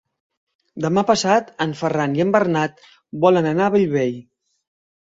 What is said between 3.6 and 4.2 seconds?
a Bellvei.